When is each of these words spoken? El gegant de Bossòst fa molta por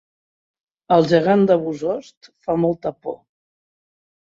El 0.97 1.05
gegant 1.11 1.43
de 1.51 1.59
Bossòst 1.67 2.33
fa 2.47 2.59
molta 2.65 2.95
por 3.05 3.19